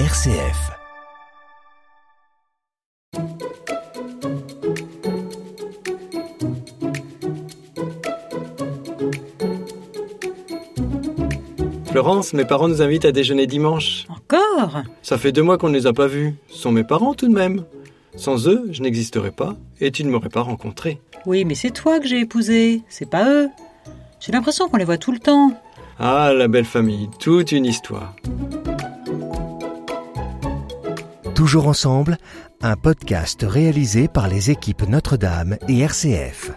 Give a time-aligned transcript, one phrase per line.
[0.00, 0.72] RCF.
[11.92, 14.06] Florence, mes parents nous invitent à déjeuner dimanche.
[14.08, 14.82] Encore?
[15.02, 16.34] Ça fait deux mois qu'on ne les a pas vus.
[16.48, 17.64] Ce sont mes parents tout de même.
[18.16, 21.00] Sans eux, je n'existerais pas et tu ne m'aurais pas rencontré.
[21.24, 23.48] Oui, mais c'est toi que j'ai épousé, c'est pas eux.
[24.18, 25.52] J'ai l'impression qu'on les voit tout le temps.
[26.00, 28.16] Ah, la belle famille, toute une histoire.
[31.34, 32.16] Toujours ensemble,
[32.62, 36.52] un podcast réalisé par les équipes Notre-Dame et RCF.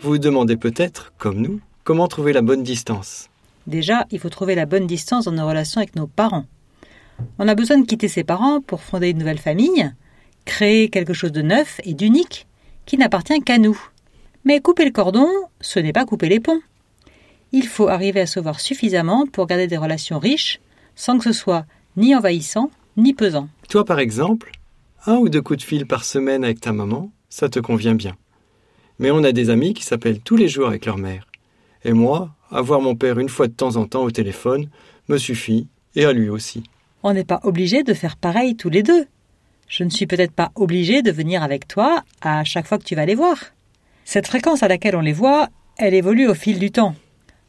[0.00, 3.28] Vous vous demandez peut-être, comme nous, comment trouver la bonne distance.
[3.68, 6.46] Déjà, il faut trouver la bonne distance dans nos relations avec nos parents.
[7.38, 9.88] On a besoin de quitter ses parents pour fonder une nouvelle famille,
[10.44, 12.48] créer quelque chose de neuf et d'unique
[12.86, 13.80] qui n'appartient qu'à nous.
[14.44, 15.28] Mais couper le cordon,
[15.60, 16.60] ce n'est pas couper les ponts.
[17.52, 20.60] Il faut arriver à se voir suffisamment pour garder des relations riches,
[20.96, 21.66] sans que ce soit
[21.96, 23.48] ni envahissant, ni pesant.
[23.68, 24.50] Toi, par exemple,
[25.06, 28.16] un ou deux coups de fil par semaine avec ta maman, ça te convient bien.
[28.98, 31.26] Mais on a des amis qui s'appellent tous les jours avec leur mère.
[31.84, 34.68] Et moi, avoir mon père une fois de temps en temps au téléphone
[35.08, 36.64] me suffit, et à lui aussi.
[37.02, 39.06] On n'est pas obligé de faire pareil tous les deux.
[39.68, 42.94] Je ne suis peut-être pas obligé de venir avec toi à chaque fois que tu
[42.94, 43.36] vas les voir.
[44.04, 46.94] Cette fréquence à laquelle on les voit, elle évolue au fil du temps.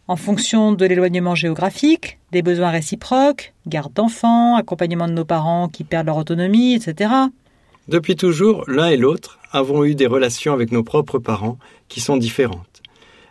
[0.08, 5.84] En fonction de l'éloignement géographique, des besoins réciproques, garde d'enfants, accompagnement de nos parents qui
[5.84, 7.12] perdent leur autonomie, etc.
[7.88, 12.18] Depuis toujours, l'un et l'autre avons eu des relations avec nos propres parents qui sont
[12.18, 12.82] différentes.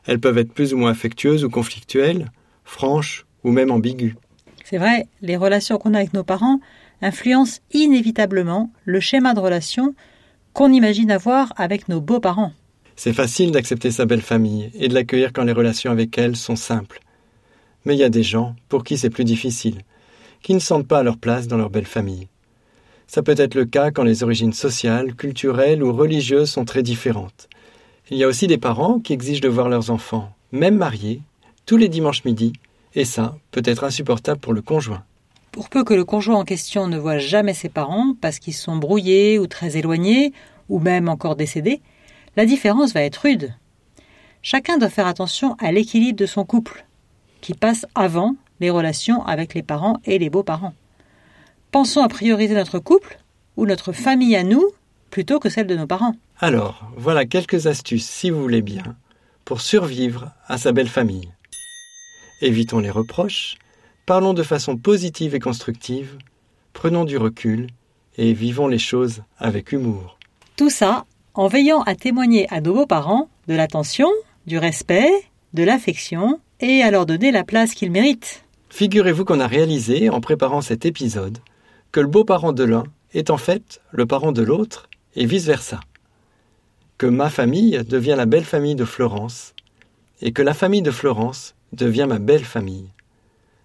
[0.07, 2.31] Elles peuvent être plus ou moins affectueuses ou conflictuelles,
[2.65, 4.15] franches ou même ambiguës.
[4.65, 6.61] C'est vrai, les relations qu'on a avec nos parents
[7.03, 9.95] influencent inévitablement le schéma de relation
[10.53, 12.53] qu'on imagine avoir avec nos beaux-parents.
[13.03, 16.55] C'est facile d'accepter sa belle famille et de l'accueillir quand les relations avec elle sont
[16.55, 17.01] simples.
[17.87, 19.79] Mais il y a des gens pour qui c'est plus difficile,
[20.43, 22.29] qui ne sentent pas à leur place dans leur belle famille.
[23.07, 27.49] Ça peut être le cas quand les origines sociales, culturelles ou religieuses sont très différentes.
[28.11, 31.23] Il y a aussi des parents qui exigent de voir leurs enfants, même mariés,
[31.65, 32.53] tous les dimanches midi,
[32.95, 35.05] et ça peut être insupportable pour le conjoint.
[35.53, 38.77] Pour peu que le conjoint en question ne voit jamais ses parents parce qu'ils sont
[38.77, 40.35] brouillés ou très éloignés,
[40.69, 41.81] ou même encore décédés,
[42.37, 43.55] la différence va être rude.
[44.43, 46.87] Chacun doit faire attention à l'équilibre de son couple,
[47.41, 50.75] qui passe avant les relations avec les parents et les beaux-parents.
[51.71, 53.19] Pensons à prioriser notre couple
[53.57, 54.65] ou notre famille à nous
[55.11, 56.15] plutôt que celle de nos parents.
[56.39, 58.97] Alors, voilà quelques astuces, si vous voulez bien,
[59.45, 61.31] pour survivre à sa belle famille.
[62.41, 63.57] Évitons les reproches,
[64.07, 66.17] parlons de façon positive et constructive,
[66.73, 67.67] prenons du recul
[68.17, 70.19] et vivons les choses avec humour.
[70.57, 71.05] Tout ça
[71.35, 74.11] en veillant à témoigner à nos beaux-parents de l'attention,
[74.47, 75.11] du respect,
[75.55, 78.45] de l'affection et à leur donner la place qu'ils méritent.
[78.69, 81.39] Figurez-vous qu'on a réalisé, en préparant cet épisode,
[81.93, 85.81] que le beau-parent de l'un est en fait le parent de l'autre et vice-versa.
[86.99, 89.55] Que ma famille devient la belle famille de Florence
[90.23, 92.89] et que la famille de Florence devient ma belle famille.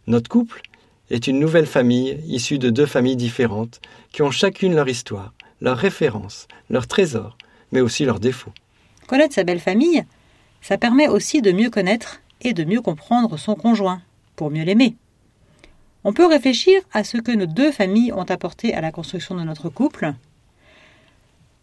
[0.07, 0.61] Notre couple
[1.11, 3.81] est une nouvelle famille issue de deux familles différentes
[4.11, 7.37] qui ont chacune leur histoire, leurs références, leurs trésors,
[7.71, 8.53] mais aussi leurs défauts.
[9.07, 10.03] Connaître sa belle famille,
[10.61, 14.01] ça permet aussi de mieux connaître et de mieux comprendre son conjoint,
[14.35, 14.95] pour mieux l'aimer.
[16.03, 19.43] On peut réfléchir à ce que nos deux familles ont apporté à la construction de
[19.43, 20.13] notre couple.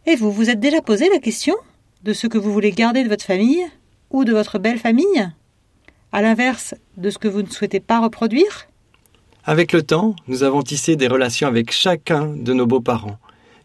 [0.06, 1.54] Et vous vous êtes déjà posé la question
[2.02, 3.64] de ce que vous voulez garder de votre famille
[4.10, 5.30] ou de votre belle famille
[6.10, 8.66] À l'inverse de ce que vous ne souhaitez pas reproduire?
[9.44, 13.18] Avec le temps, nous avons tissé des relations avec chacun de nos beaux-parents,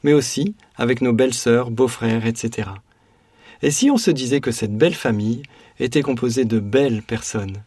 [0.07, 2.69] mais aussi avec nos belles-sœurs, beaux-frères, etc.
[3.62, 5.44] Et si on se disait que cette belle famille
[5.81, 7.57] était composée de belles personnes?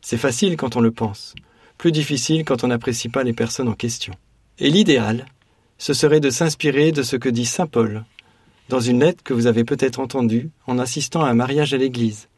[0.00, 1.34] C'est facile quand on le pense,
[1.76, 4.14] plus difficile quand on n'apprécie pas les personnes en question.
[4.58, 5.26] Et l'idéal,
[5.76, 8.02] ce serait de s'inspirer de ce que dit Saint Paul
[8.70, 12.28] dans une lettre que vous avez peut-être entendue en assistant à un mariage à l'église.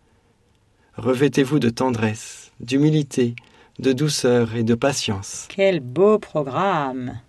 [0.96, 3.36] Revêtez-vous de tendresse, d'humilité,
[3.78, 5.46] de douceur et de patience.
[5.48, 7.20] Quel beau programme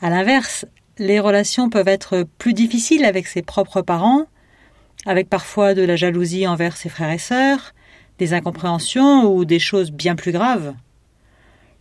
[0.00, 0.66] À l'inverse,
[0.98, 4.26] les relations peuvent être plus difficiles avec ses propres parents,
[5.06, 7.74] avec parfois de la jalousie envers ses frères et sœurs,
[8.18, 10.74] des incompréhensions ou des choses bien plus graves.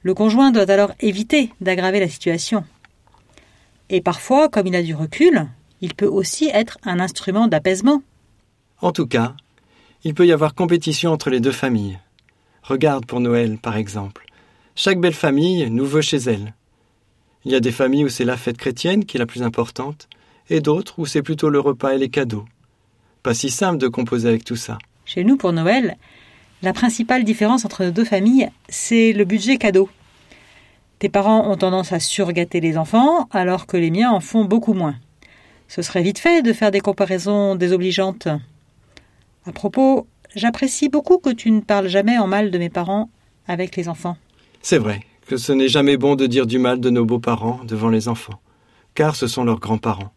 [0.01, 2.65] Le conjoint doit alors éviter d'aggraver la situation.
[3.89, 5.47] Et parfois, comme il a du recul,
[5.81, 8.01] il peut aussi être un instrument d'apaisement.
[8.81, 9.35] En tout cas,
[10.03, 11.99] il peut y avoir compétition entre les deux familles.
[12.63, 14.25] Regarde pour Noël, par exemple.
[14.75, 16.53] Chaque belle famille nous veut chez elle.
[17.45, 20.07] Il y a des familles où c'est la fête chrétienne qui est la plus importante,
[20.49, 22.45] et d'autres où c'est plutôt le repas et les cadeaux.
[23.21, 24.77] Pas si simple de composer avec tout ça.
[25.05, 25.97] Chez nous, pour Noël,
[26.61, 29.89] la principale différence entre nos deux familles, c'est le budget cadeau.
[30.99, 34.73] Tes parents ont tendance à surgâter les enfants, alors que les miens en font beaucoup
[34.73, 34.95] moins.
[35.67, 38.29] Ce serait vite fait de faire des comparaisons désobligeantes.
[39.45, 43.09] À propos, j'apprécie beaucoup que tu ne parles jamais en mal de mes parents
[43.47, 44.15] avec les enfants.
[44.61, 47.89] C'est vrai que ce n'est jamais bon de dire du mal de nos beaux-parents devant
[47.89, 48.39] les enfants,
[48.95, 50.11] car ce sont leurs grands-parents.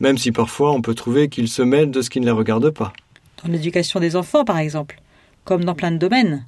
[0.00, 2.70] Même si parfois on peut trouver qu'ils se mêlent de ce qui ne les regarde
[2.70, 2.92] pas.
[3.42, 5.00] Dans l'éducation des enfants, par exemple,
[5.44, 6.46] comme dans plein de domaines.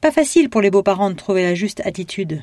[0.00, 2.42] Pas facile pour les beaux-parents de trouver la juste attitude.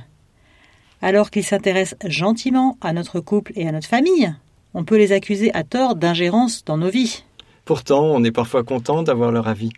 [1.01, 4.33] Alors qu'ils s'intéressent gentiment à notre couple et à notre famille,
[4.73, 7.23] on peut les accuser à tort d'ingérence dans nos vies.
[7.65, 9.71] Pourtant, on est parfois content d'avoir leur avis.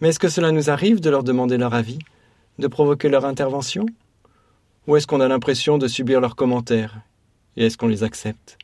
[0.00, 1.98] Mais est-ce que cela nous arrive de leur demander leur avis,
[2.58, 3.86] de provoquer leur intervention?
[4.86, 7.00] Ou est-ce qu'on a l'impression de subir leurs commentaires?
[7.56, 8.58] Et est-ce qu'on les accepte?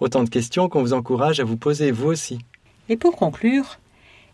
[0.00, 2.38] Autant de questions qu'on vous encourage à vous poser vous aussi.
[2.88, 3.78] Et pour conclure,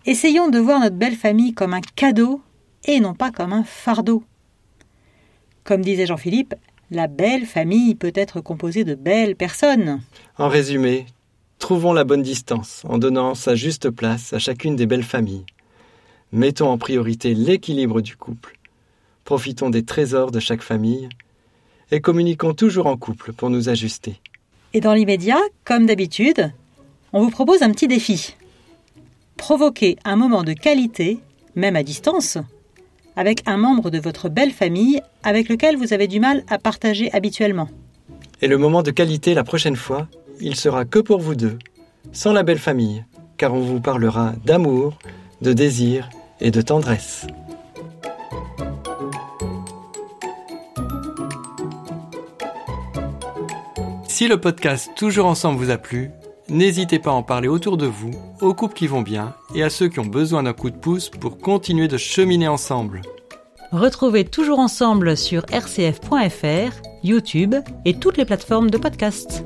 [0.06, 2.40] essayons de voir notre belle famille comme un cadeau
[2.84, 4.22] et non pas comme un fardeau.
[5.64, 6.54] Comme disait Jean-Philippe,
[6.90, 10.00] la belle famille peut être composée de belles personnes.
[10.38, 11.06] En résumé,
[11.58, 15.44] trouvons la bonne distance en donnant sa juste place à chacune des belles familles.
[16.32, 18.57] Mettons en priorité l'équilibre du couple.
[19.28, 21.06] Profitons des trésors de chaque famille
[21.90, 24.22] et communiquons toujours en couple pour nous ajuster.
[24.72, 26.50] Et dans l'immédiat, comme d'habitude,
[27.12, 28.36] on vous propose un petit défi.
[29.36, 31.18] Provoquez un moment de qualité,
[31.56, 32.38] même à distance,
[33.16, 37.12] avec un membre de votre belle famille avec lequel vous avez du mal à partager
[37.12, 37.68] habituellement.
[38.40, 40.08] Et le moment de qualité la prochaine fois,
[40.40, 41.58] il sera que pour vous deux,
[42.12, 43.04] sans la belle famille,
[43.36, 44.98] car on vous parlera d'amour,
[45.42, 46.08] de désir
[46.40, 47.26] et de tendresse.
[54.18, 56.10] Si le podcast Toujours ensemble vous a plu,
[56.48, 58.10] n'hésitez pas à en parler autour de vous,
[58.40, 61.08] aux couples qui vont bien et à ceux qui ont besoin d'un coup de pouce
[61.08, 63.02] pour continuer de cheminer ensemble.
[63.70, 67.54] Retrouvez toujours ensemble sur rcf.fr, YouTube
[67.84, 69.44] et toutes les plateformes de podcast.